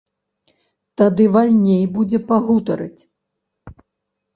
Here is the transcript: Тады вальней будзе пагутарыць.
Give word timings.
Тады 1.01 1.27
вальней 1.37 1.85
будзе 2.01 2.23
пагутарыць. 2.33 3.01